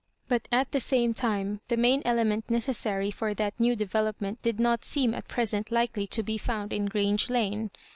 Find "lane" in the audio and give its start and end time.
7.29-7.69